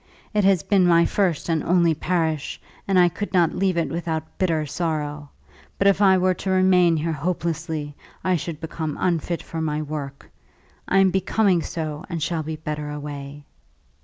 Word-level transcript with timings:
It 0.33 0.43
has 0.45 0.63
been 0.63 0.87
my 0.87 1.05
first 1.05 1.47
and 1.47 1.63
only 1.63 1.93
parish, 1.93 2.59
and 2.87 2.97
I 2.97 3.07
could 3.07 3.31
not 3.35 3.53
leave 3.53 3.77
it 3.77 3.89
without 3.89 4.39
bitter 4.39 4.65
sorrow. 4.65 5.29
But 5.77 5.85
if 5.85 6.01
I 6.01 6.17
were 6.17 6.33
to 6.33 6.49
remain 6.49 6.97
here 6.97 7.11
hopelessly, 7.13 7.93
I 8.23 8.35
should 8.35 8.59
become 8.59 8.97
unfit 8.99 9.43
for 9.43 9.61
my 9.61 9.79
work. 9.79 10.31
I 10.87 10.97
am 10.97 11.11
becoming 11.11 11.61
so, 11.61 12.03
and 12.09 12.23
shall 12.23 12.41
be 12.41 12.55
better 12.55 12.89
away." 12.89 13.43